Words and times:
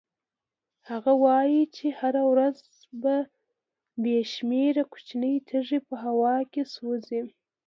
هغه 0.89 1.11
وایي 1.23 1.61
چې 1.75 1.85
هره 1.99 2.23
ورځ 2.31 2.55
بې 4.03 4.17
شمېره 4.33 4.83
کوچنۍ 4.91 5.35
تېږې 5.47 5.79
په 5.87 5.95
هوا 6.03 6.35
کې 6.51 6.63
سوځي. 6.73 7.21